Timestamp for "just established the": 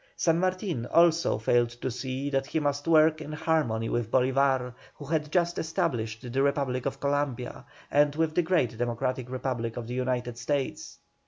5.31-6.41